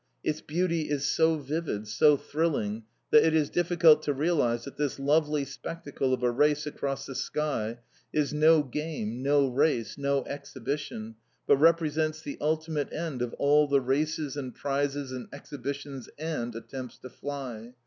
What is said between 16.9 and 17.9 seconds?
to fly.